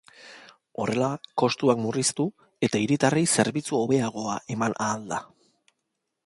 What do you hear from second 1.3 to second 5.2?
kostuak murriztu eta hiritarrei zerbitzu hobeagoa eman ahal